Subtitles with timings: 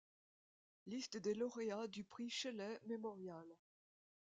[0.87, 3.45] Liste des lauréats du prix Shelley Memorial.